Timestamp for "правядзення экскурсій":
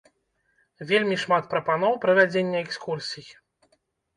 2.07-3.29